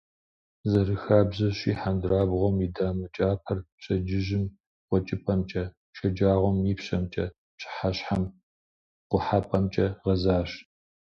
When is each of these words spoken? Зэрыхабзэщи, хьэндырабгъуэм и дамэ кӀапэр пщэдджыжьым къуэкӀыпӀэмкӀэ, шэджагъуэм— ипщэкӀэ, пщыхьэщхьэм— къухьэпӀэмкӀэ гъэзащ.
Зэрыхабзэщи, 0.69 1.71
хьэндырабгъуэм 1.79 2.55
и 2.65 2.67
дамэ 2.75 3.07
кӀапэр 3.15 3.59
пщэдджыжьым 3.77 4.45
къуэкӀыпӀэмкӀэ, 4.87 5.63
шэджагъуэм— 5.95 6.57
ипщэкӀэ, 6.71 7.25
пщыхьэщхьэм— 7.55 8.23
къухьэпӀэмкӀэ 9.09 9.87
гъэзащ. 10.03 10.51